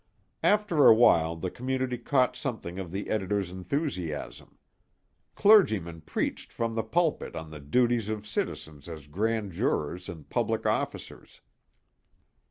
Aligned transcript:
After 0.41 0.87
awhile 0.87 1.35
the 1.35 1.51
community 1.51 1.99
caught 1.99 2.35
something 2.35 2.79
of 2.79 2.89
the 2.91 3.07
editor's 3.07 3.51
enthusiasm. 3.51 4.57
Clergymen 5.35 6.01
preached 6.01 6.51
from 6.51 6.73
the 6.73 6.81
pulpit 6.81 7.35
on 7.35 7.51
the 7.51 7.59
duties 7.59 8.09
of 8.09 8.25
citizens 8.25 8.89
as 8.89 9.05
Grand 9.05 9.51
Jurors 9.51 10.09
and 10.09 10.27
public 10.27 10.65
officers. 10.65 11.41